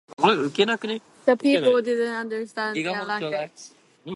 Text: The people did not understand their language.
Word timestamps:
The 0.17 1.37
people 1.39 1.79
did 1.83 2.07
not 2.07 2.21
understand 2.21 2.75
their 2.75 3.05
language. 3.05 3.51